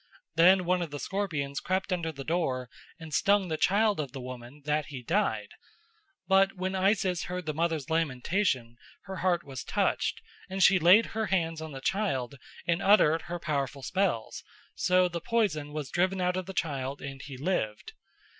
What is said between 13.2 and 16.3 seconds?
her powerful spells; so the poison was driven